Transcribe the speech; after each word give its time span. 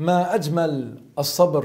ما 0.00 0.34
أجمل 0.34 0.96
الصبر. 1.18 1.64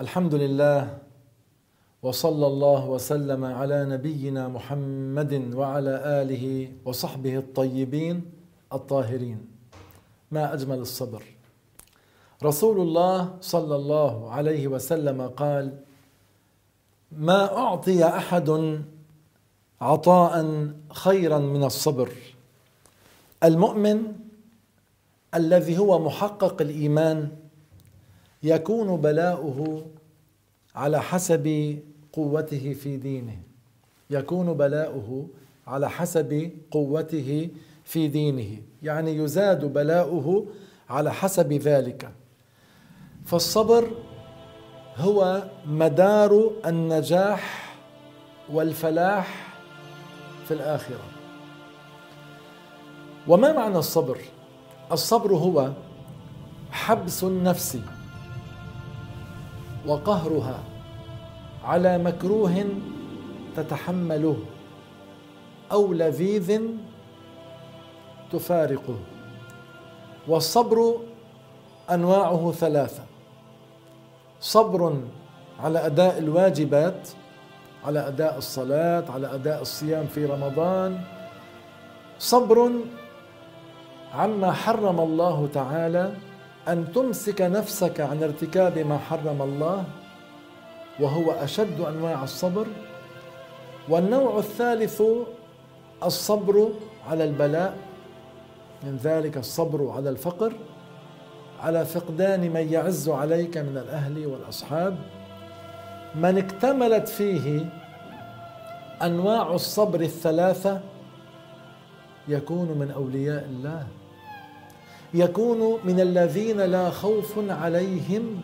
الحمد 0.00 0.34
لله 0.34 0.98
وصلى 2.02 2.46
الله 2.46 2.88
وسلم 2.88 3.44
على 3.44 3.84
نبينا 3.84 4.48
محمد 4.48 5.54
وعلى 5.54 5.94
اله 6.22 6.68
وصحبه 6.84 7.36
الطيبين 7.36 8.35
الطاهرين. 8.76 9.46
ما 10.30 10.54
أجمل 10.54 10.78
الصبر. 10.78 11.22
رسول 12.42 12.80
الله 12.80 13.36
صلى 13.40 13.76
الله 13.76 14.30
عليه 14.30 14.68
وسلم 14.68 15.28
قال 15.28 15.78
ما 17.12 17.56
أعطي 17.56 18.04
أحد 18.04 18.80
عطاء 19.80 20.34
خيرا 20.92 21.38
من 21.38 21.64
الصبر. 21.64 22.12
المؤمن 23.44 24.12
الذي 25.34 25.78
هو 25.78 25.98
محقق 25.98 26.62
الإيمان 26.62 27.30
يكون 28.42 28.96
بلاؤه 28.96 29.86
على 30.74 31.02
حسب 31.02 31.78
قوته 32.12 32.72
في 32.72 32.96
دينه. 32.96 33.38
يكون 34.10 34.52
بلاؤه 34.52 35.28
على 35.66 35.90
حسب 35.90 36.50
قوته 36.70 37.50
في 37.86 38.08
دينه. 38.08 38.62
يعني 38.82 39.16
يزاد 39.16 39.64
بلاؤه 39.64 40.46
على 40.90 41.12
حسب 41.12 41.52
ذلك. 41.52 42.12
فالصبر 43.24 43.88
هو 44.96 45.42
مدار 45.66 46.50
النجاح 46.66 47.74
والفلاح 48.52 49.56
في 50.44 50.54
الآخرة. 50.54 51.04
وما 53.28 53.52
معنى 53.52 53.78
الصبر؟ 53.78 54.18
الصبر 54.92 55.34
هو 55.34 55.72
حبس 56.70 57.24
النفس 57.24 57.78
وقهرها 59.86 60.58
على 61.64 61.98
مكروه 61.98 62.64
تتحمله 63.56 64.36
أو 65.72 65.92
لذيذ 65.92 66.60
تفارقه 68.32 68.98
والصبر 70.28 70.94
أنواعه 71.90 72.52
ثلاثة. 72.52 73.02
صبر 74.40 75.00
على 75.60 75.86
أداء 75.86 76.18
الواجبات 76.18 77.08
على 77.84 78.08
أداء 78.08 78.38
الصلاة 78.38 79.04
على 79.10 79.34
أداء 79.34 79.62
الصيام 79.62 80.06
في 80.06 80.26
رمضان. 80.26 81.00
صبر 82.18 82.70
عما 84.14 84.52
حرم 84.52 85.00
الله 85.00 85.48
تعالى 85.54 86.12
أن 86.68 86.92
تمسك 86.92 87.40
نفسك 87.42 88.00
عن 88.00 88.22
ارتكاب 88.22 88.78
ما 88.78 88.98
حرم 88.98 89.42
الله 89.42 89.84
وهو 91.00 91.32
أشد 91.32 91.80
أنواع 91.80 92.24
الصبر. 92.24 92.66
والنوع 93.88 94.38
الثالث 94.38 95.02
الصبر 96.02 96.68
على 97.10 97.24
البلاء. 97.24 97.76
من 98.84 98.96
ذلك 98.96 99.36
الصبر 99.36 99.90
على 99.90 100.10
الفقر 100.10 100.52
على 101.60 101.84
فقدان 101.84 102.40
من 102.40 102.72
يعز 102.72 103.08
عليك 103.08 103.58
من 103.58 103.76
الأهل 103.76 104.26
والأصحاب. 104.26 104.96
من 106.14 106.38
اكتملت 106.38 107.08
فيه 107.08 107.66
أنواع 109.02 109.54
الصبر 109.54 110.00
الثلاثة 110.00 110.80
يكون 112.28 112.68
من 112.68 112.90
أولياء 112.90 113.44
الله. 113.44 113.86
يكون 115.14 115.78
من 115.84 116.00
الذين 116.00 116.60
لا 116.60 116.90
خوف 116.90 117.38
عليهم 117.50 118.40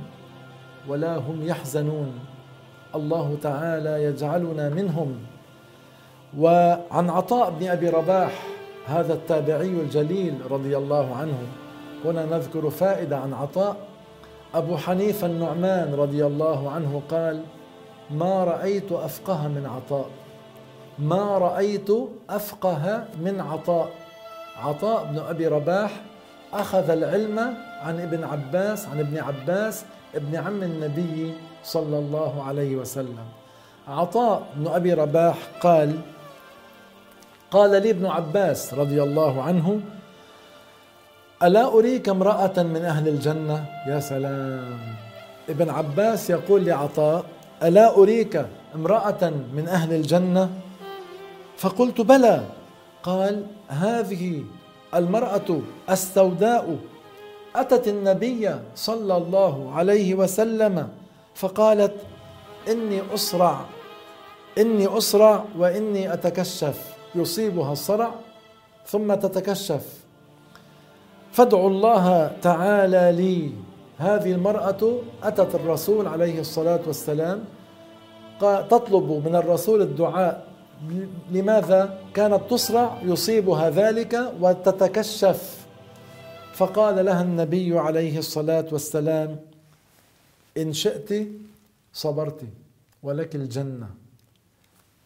ولا 0.88 1.16
هم 1.16 1.46
يحزنون. 1.46 2.18
الله 2.94 3.36
تعالى 3.42 4.04
يجعلنا 4.04 4.68
منهم. 4.68 5.18
وعن 6.38 7.10
عطاء 7.10 7.50
بن 7.50 7.68
أبي 7.68 7.88
رباح 7.88 8.51
هذا 8.86 9.14
التابعي 9.14 9.68
الجليل 9.68 10.34
رضي 10.50 10.76
الله 10.76 11.16
عنه. 11.16 11.38
هنا 12.04 12.24
نذكر 12.24 12.70
فائدة 12.70 13.18
عن 13.18 13.32
عطاء. 13.32 13.76
أبو 14.54 14.76
حنيفة 14.76 15.26
النعمان 15.26 15.94
رضي 15.94 16.26
الله 16.26 16.70
عنه 16.70 17.02
قال 17.10 17.42
ما 18.10 18.44
رأيت 18.44 18.92
أفقه 18.92 19.48
من 19.48 19.66
عطاء. 19.66 20.06
ما 20.98 21.38
رأيت 21.38 21.90
أفقه 22.30 23.04
من 23.20 23.40
عطاء. 23.40 23.88
عطاء 24.56 25.04
بن 25.04 25.18
أبي 25.18 25.46
رباح 25.46 25.90
أخذ 26.52 26.90
العلم 26.90 27.38
عن 27.82 28.00
ابن 28.00 28.24
عباس 28.24 28.88
عن 28.88 29.00
ابن 29.00 29.18
عباس 29.18 29.84
ابن 30.14 30.36
عم 30.36 30.62
النبي 30.62 31.34
صلى 31.64 31.98
الله 31.98 32.42
عليه 32.42 32.76
وسلم. 32.76 33.26
عطاء 33.88 34.42
بن 34.56 34.66
أبي 34.66 34.94
رباح 34.94 35.36
قال 35.60 36.00
قال 37.52 37.70
لي 37.82 37.90
ابن 37.90 38.06
عباس 38.06 38.74
رضي 38.74 39.02
الله 39.02 39.42
عنه 39.42 39.80
ألا 41.42 41.64
أريك 41.68 42.08
امرأة 42.08 42.62
من 42.62 42.82
أهل 42.84 43.08
الجنة؟ 43.08 43.64
يا 43.86 44.00
سلام. 44.00 44.78
ابن 45.48 45.70
عباس 45.70 46.30
يقول 46.30 46.64
لعطاء 46.64 47.24
ألا 47.62 47.96
أريك 47.96 48.46
امرأة 48.74 49.32
من 49.54 49.68
أهل 49.68 49.92
الجنة؟ 49.92 50.50
فقلت 51.56 52.00
بلى. 52.00 52.44
قال 53.02 53.46
هذه 53.68 54.44
المرأة 54.94 55.60
السوداء 55.90 56.76
أتت 57.56 57.88
النبي 57.88 58.50
صلى 58.74 59.16
الله 59.16 59.72
عليه 59.74 60.14
وسلم 60.14 60.88
فقالت 61.34 61.94
اني 62.68 63.02
أسرع 63.14 63.60
إني 64.58 64.98
أسرع 64.98 65.44
وإني 65.58 66.12
اتكشف 66.12 66.91
يصيبها 67.14 67.72
الصرع 67.72 68.14
ثم 68.86 69.14
تتكشف. 69.14 70.02
فادعوا 71.32 71.70
الله 71.70 72.36
تعالى 72.42 73.12
لي. 73.16 73.52
هذه 73.98 74.32
المرأة 74.32 74.98
أتت 75.22 75.54
الرسول 75.54 76.06
عليه 76.06 76.40
الصلاة 76.40 76.80
والسلام. 76.86 77.44
تطلب 78.40 79.22
من 79.26 79.34
الرسول 79.36 79.82
الدعاء. 79.82 80.46
لماذا؟ 81.30 81.98
كانت 82.14 82.40
تصرع 82.50 82.98
يصيبها 83.02 83.70
ذلك 83.70 84.32
وتتكشف. 84.40 85.66
فقال 86.54 87.04
لها 87.04 87.22
النبي 87.22 87.78
عليه 87.78 88.18
الصلاة 88.18 88.66
والسلام 88.72 89.40
إن 90.56 90.72
شئت 90.72 91.28
صبرت 91.92 92.40
ولك 93.02 93.34
الجنة. 93.34 94.01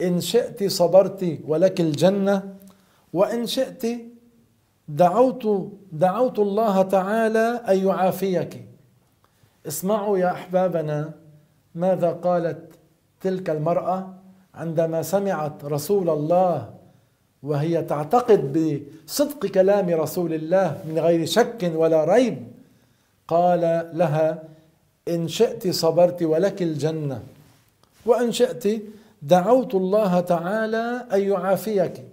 إن 0.02 0.20
شئت 0.20 0.64
صبرت 0.64 1.38
ولك 1.46 1.80
الجنة 1.80 2.54
وإن 3.12 3.46
شئت 3.46 3.86
دعوت 4.88 5.72
دعوت 5.92 6.38
الله 6.38 6.82
تعالى 6.82 7.60
أن 7.68 7.86
يعافيك. 7.86 8.52
اسمعوا 9.66 10.18
يا 10.18 10.30
أحبابنا 10.30 11.10
ماذا 11.74 12.10
قالت 12.12 12.58
تلك 13.20 13.50
المرأة 13.50 14.14
عندما 14.54 15.02
سمعت 15.02 15.64
رسول 15.64 16.10
الله 16.10 16.70
وهي 17.42 17.82
تعتقد 17.82 18.52
بصدق 18.52 19.46
كلام 19.46 19.90
رسول 19.90 20.34
الله 20.34 20.80
من 20.88 20.98
غير 20.98 21.26
شك 21.26 21.72
ولا 21.74 22.04
ريب. 22.04 22.46
قال 23.28 23.90
لها 23.94 24.42
إن 25.08 25.28
شئت 25.28 25.68
صبرت 25.68 26.22
ولك 26.22 26.62
الجنة 26.62 27.22
وإن 28.06 28.32
شئت 28.32 28.82
دعوت 29.22 29.74
الله 29.74 30.20
تعالى 30.20 31.06
أن 31.12 31.20
يعافيك. 31.20 32.04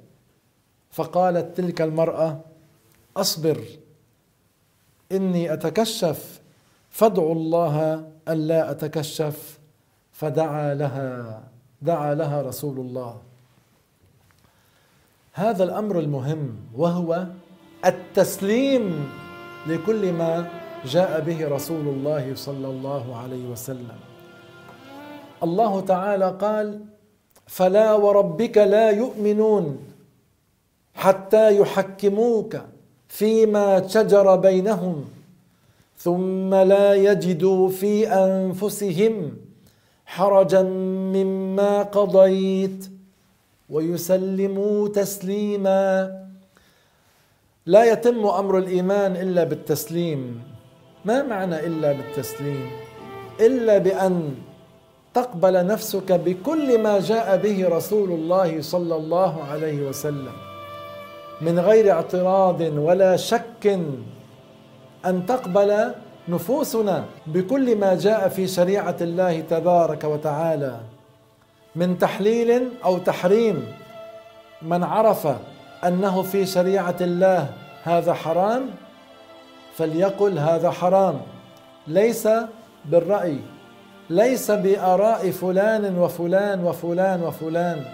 فقالت 0.92 1.58
تلك 1.58 1.82
المرأة 1.82 2.40
أصبر 3.18 3.64
إني 5.12 5.54
أتكشف 5.54 6.42
فادعوا 6.90 7.36
الله 7.36 8.06
الا 8.28 8.72
أتكشف. 8.72 9.60
فدعا 10.12 10.74
لها 10.74 11.44
دعا 11.82 12.14
لها 12.14 12.42
رسول 12.42 12.80
الله. 12.80 13.22
هذا 15.34 15.64
الأمر 15.64 16.00
المهم 16.00 16.58
وهو 16.76 17.28
التسليم 17.86 19.10
لكل 19.68 20.14
ما 20.14 20.50
جاء 20.86 21.20
به 21.20 21.48
رسول 21.48 21.88
الله 21.88 22.36
صلى 22.36 22.68
الله 22.68 23.18
عليه 23.18 23.46
وسلم. 23.50 24.00
الله 25.44 25.82
تعالى 25.82 26.38
قال 26.42 26.86
فلا 27.48 27.94
وربك 27.94 28.58
لا 28.58 28.90
يؤمنون 28.90 29.78
حتى 30.96 31.58
يحكموك 31.58 32.62
فيما 33.08 33.88
شجر 33.88 34.36
بينهم 34.36 35.06
ثم 35.98 36.56
لا 36.56 36.94
يجدوا 36.94 37.70
في 37.70 38.08
أنفسهم 38.08 39.38
حرجا 40.06 40.62
مما 41.16 41.84
قضيت 41.84 42.90
ويسلموا 43.70 44.88
تسليما. 44.88 46.12
لا 47.66 47.84
يتم 47.92 48.26
أمر 48.26 48.58
الإيمان 48.58 49.16
إلا 49.16 49.44
بالتسليم. 49.44 50.42
ما 51.06 51.24
معنى 51.24 51.60
إلا 51.68 51.92
بالتسليم؟ 51.92 52.70
إلا 53.40 53.78
بأن 53.78 54.36
تقبل 55.14 55.66
نفسك 55.66 56.12
بكل 56.12 56.82
ما 56.82 57.00
جاء 57.00 57.38
به 57.38 57.68
رسول 57.70 58.12
الله 58.12 58.62
صلى 58.62 58.96
الله 58.96 59.44
عليه 59.52 59.88
وسلم. 59.88 60.32
من 61.42 61.60
غير 61.60 61.92
اعتراض 61.92 62.62
ولا 62.62 63.16
شك 63.16 63.80
أن 65.06 65.26
تقبل 65.26 65.94
نفوسنا 66.28 67.06
بكل 67.28 67.76
ما 67.76 67.96
جاء 67.96 68.30
في 68.30 68.48
شريعة 68.48 68.96
الله 69.02 69.40
تبارك 69.40 70.04
وتعالى. 70.04 70.80
من 71.76 71.98
تحليل 71.98 72.70
أو 72.86 72.98
تحريم 72.98 73.68
من 74.62 74.84
عرف 74.84 75.28
أنه 75.84 76.22
في 76.22 76.46
شريعة 76.46 76.96
الله 77.02 77.50
هذا 77.84 78.14
حرام 78.14 78.70
فليقل 79.76 80.40
هذا 80.40 80.72
حرام. 80.72 81.22
ليس 81.88 82.30
بالرأي. 82.86 83.38
ليس 84.10 84.52
بآراء 84.52 85.32
فلان 85.32 85.98
وفلان 85.98 86.64
وفلان 86.64 87.24
وفلان. 87.24 87.86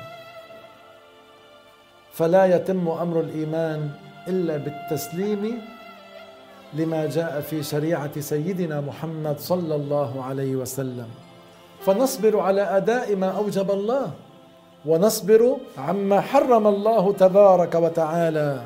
فلا 2.13 2.45
يتم 2.45 2.87
أمر 2.87 3.19
الإيمان 3.19 3.89
إلا 4.27 4.57
بالتسليم 4.57 5.61
لما 6.73 7.05
جاء 7.05 7.41
في 7.41 7.63
شريعة 7.63 8.19
سيدنا 8.19 8.81
محمد 8.81 9.39
صلى 9.39 9.75
الله 9.75 10.23
عليه 10.23 10.55
وسلم. 10.55 11.07
فنصبر 11.81 12.39
على 12.39 12.61
أداء 12.61 13.15
ما 13.15 13.29
أوجب 13.37 13.71
الله 13.71 14.11
ونصبر 14.85 15.57
عما 15.77 16.21
حرم 16.21 16.67
الله 16.67 17.13
تبارك 17.13 17.75
وتعالى. 17.75 18.61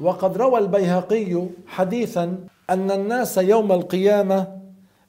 وقد 0.00 0.36
روى 0.36 0.58
البيهقي 0.58 1.46
حديثا 1.66 2.38
أن 2.70 2.90
الناس 2.90 3.38
يوم 3.38 3.72
القيامة 3.72 4.57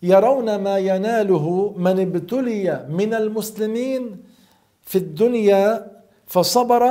يرون 0.04 0.56
ما 0.56 0.78
يناله 0.78 1.74
من 1.78 2.00
ابتلي 2.00 2.86
من 2.90 3.14
المسلمين 3.14 4.24
في 4.84 4.98
الدنيا 4.98 5.92
فصبر 6.28 6.84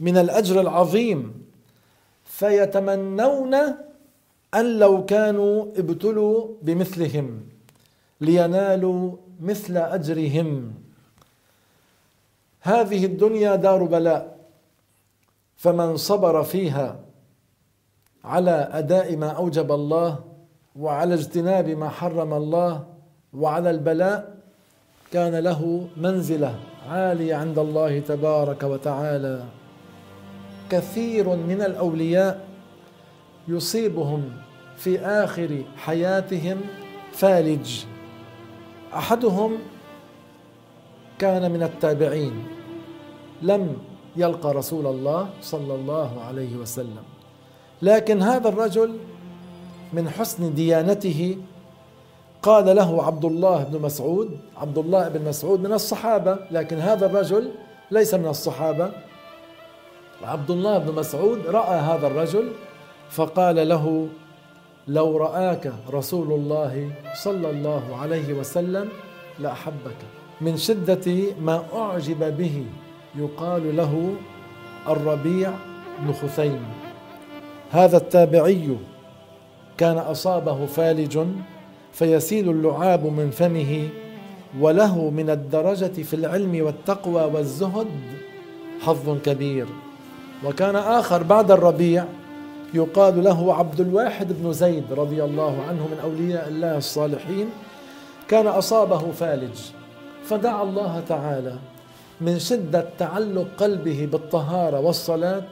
من 0.00 0.16
الأجر 0.16 0.60
العظيم. 0.60 1.46
فيتمنون 2.24 3.54
أن 4.54 4.78
لو 4.78 5.04
كانوا 5.04 5.64
ابتلوا 5.76 6.48
بمثلهم 6.62 7.26
لينالوا 8.20 9.16
مثل 9.40 9.76
أجرهم. 9.76 10.74
هذه 12.60 13.04
الدنيا 13.04 13.56
دار 13.56 13.84
بلاء 13.84 14.36
فمن 15.56 15.96
صبر 15.96 16.42
فيها 16.42 17.00
على 18.24 18.68
أداء 18.72 19.16
ما 19.16 19.28
أوجب 19.28 19.72
الله 19.72 20.35
وعلى 20.78 21.14
اجتناب 21.14 21.68
ما 21.68 21.88
حرم 21.88 22.34
الله 22.34 22.84
وعلى 23.34 23.70
البلاء 23.70 24.36
كان 25.12 25.34
له 25.34 25.88
منزلة 25.96 26.54
عالية 26.88 27.34
عند 27.34 27.58
الله 27.58 28.00
تبارك 28.00 28.62
وتعالى. 28.62 29.44
كثير 30.70 31.28
من 31.28 31.62
الأولياء 31.62 32.48
يصيبهم 33.48 34.32
في 34.76 35.00
آخر 35.00 35.62
حياتهم 35.76 36.60
فالج. 37.12 37.84
أحدهم 38.94 39.58
كان 41.18 41.50
من 41.50 41.62
التابعين. 41.62 42.44
لم 43.42 43.76
يلقى 44.16 44.54
رسول 44.54 44.86
الله 44.86 45.28
صلى 45.42 45.74
الله 45.74 46.20
عليه 46.20 46.56
وسلم. 46.56 47.04
لكن 47.82 48.22
هذا 48.22 48.48
الرجل 48.48 48.98
من 49.96 50.08
حسن 50.08 50.54
ديانته 50.54 51.36
قال 52.42 52.76
له 52.76 53.04
عبد 53.06 53.24
الله 53.24 53.64
بن 53.64 53.82
مسعود 53.82 54.38
عبد 54.56 54.78
الله 54.78 55.08
بن 55.08 55.28
مسعود 55.28 55.60
من 55.60 55.72
الصحابة 55.72 56.38
لكن 56.50 56.78
هذا 56.78 57.06
الرجل 57.06 57.50
ليس 57.90 58.14
من 58.14 58.28
الصحابة. 58.28 58.90
عبد 60.22 60.50
الله 60.50 60.78
بن 60.78 60.94
مسعود 60.94 61.46
رأى 61.46 61.78
هذا 61.78 62.06
الرجل 62.06 62.52
فقال 63.10 63.68
له 63.68 64.08
لو 64.88 65.16
رآك 65.16 65.72
رسول 65.92 66.32
الله 66.32 66.90
صلى 67.14 67.50
الله 67.50 67.96
عليه 67.96 68.32
وسلم 68.32 68.88
لأحبك. 69.38 70.00
من 70.40 70.56
شدة 70.56 71.12
ما 71.40 71.62
أعجب 71.74 72.36
به 72.36 72.64
يقال 73.14 73.76
له 73.76 74.14
الربيع 74.88 75.52
بن 75.98 76.12
خثيم. 76.12 76.64
هذا 77.70 77.96
التابعي 77.96 78.76
كان 79.78 79.98
أصابه 79.98 80.66
فالج 80.66 81.18
فيسيل 81.92 82.50
اللعاب 82.50 83.06
من 83.06 83.30
فمه 83.30 83.88
وله 84.60 85.10
من 85.10 85.30
الدرجة 85.30 86.02
في 86.02 86.14
العلم 86.14 86.64
والتقوى 86.64 87.22
والزهد 87.22 87.86
حظ 88.80 89.18
كبير. 89.24 89.66
وكان 90.44 90.76
آخر 90.76 91.22
بعد 91.22 91.50
الربيع 91.50 92.04
يقال 92.74 93.24
له 93.24 93.54
عبد 93.54 93.80
الواحد 93.80 94.32
بن 94.32 94.52
زيد 94.52 94.84
رضي 94.92 95.24
الله 95.24 95.62
عنه 95.68 95.86
من 95.86 95.98
أولياء 96.02 96.48
الله 96.48 96.76
الصالحين 96.76 97.50
كان 98.28 98.46
أصابه 98.46 99.12
فالج. 99.12 99.58
فدعا 100.24 100.62
الله 100.62 101.02
تعالى 101.08 101.54
من 102.20 102.38
شدة 102.38 102.86
تعلق 102.98 103.46
قلبه 103.58 104.08
بالطهارة 104.12 104.80
والصلاة 104.80 105.42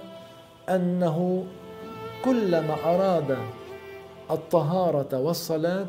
أنه 0.69 1.44
كلما 2.25 2.75
أراد 2.85 3.37
الطهارة 4.31 5.19
والصلاة 5.19 5.87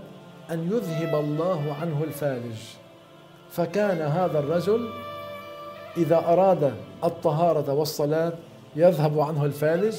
أن 0.51 0.71
يذهب 0.71 1.15
الله 1.15 1.75
عنه 1.81 2.03
الفالج. 2.03 2.57
فكان 3.51 4.01
هذا 4.01 4.39
الرجل 4.39 4.89
إذا 5.97 6.17
أراد 6.17 6.73
الطهارة 7.03 7.73
والصلاة 7.73 8.33
يذهب 8.75 9.19
عنه 9.19 9.45
الفالج 9.45 9.95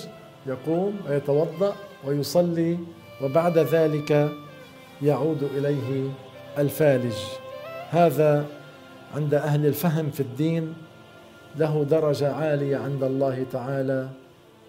يقوم 0.47 1.01
ويتوضأ 1.09 1.73
ويصلي 2.07 2.79
وبعد 3.23 3.59
ذلك 3.59 4.31
يعود 5.03 5.43
إليه 5.43 6.11
الفالج. 6.59 7.15
هذا 7.91 8.45
عند 9.15 9.35
أهل 9.35 9.67
الفهم 9.67 10.11
في 10.11 10.21
الدين 10.21 10.75
له 11.57 11.85
درجة 11.91 12.33
عالية 12.33 12.77
عند 12.77 13.03
الله 13.03 13.47
تعالى. 13.53 14.09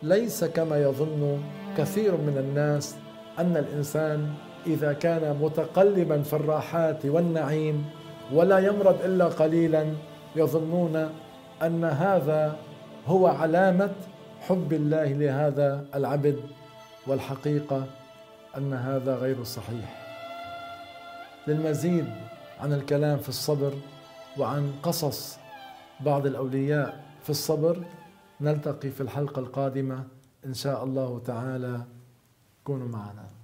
ليس 0.03 0.43
كما 0.43 0.81
يظن 0.81 1.41
كثير 1.77 2.11
من 2.11 2.37
الناس 2.37 2.95
أن 3.39 3.57
الإنسان 3.57 4.33
إذا 4.67 4.93
كان 4.93 5.37
متقلبا 5.41 6.21
في 6.21 6.33
الراحات 6.33 7.05
والنعيم 7.05 7.85
ولا 8.33 8.59
يمرض 8.59 9.01
إلا 9.05 9.25
قليلا 9.25 9.93
يظنون 10.35 11.09
أن 11.63 11.83
هذا 11.83 12.55
هو 13.07 13.27
علامة 13.27 13.91
حب 14.41 14.73
الله 14.73 15.05
لهذا 15.13 15.85
العبد. 15.95 16.39
والحقيقة 17.07 17.85
أن 18.57 18.73
هذا 18.73 19.15
غير 19.15 19.43
صحيح. 19.43 20.07
للمزيد 21.47 22.05
عن 22.59 22.73
الكلام 22.73 23.17
في 23.17 23.29
الصبر 23.29 23.73
وعن 24.37 24.71
قصص 24.83 25.37
بعض 25.99 26.25
الأولياء 26.25 27.03
في 27.23 27.29
الصبر 27.29 27.77
نلتقي 28.41 28.89
في 28.89 29.01
الحلقة 29.01 29.39
القادمة 29.39 30.03
إن 30.45 30.53
شاء 30.53 30.83
الله 30.83 31.21
تعالى. 31.25 31.81
con 32.67 32.81
Umana. 32.81 33.36